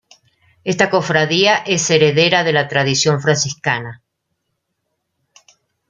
[0.63, 4.01] Esta cofradía es heredera de la tradición franciscana.